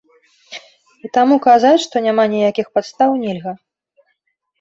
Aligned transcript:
І 1.07 1.09
таму 1.17 1.35
казаць, 1.47 1.83
што 1.85 1.95
няма 2.05 2.25
ніякіх 2.33 2.71
падстаў, 2.79 3.11
нельга. 3.25 3.53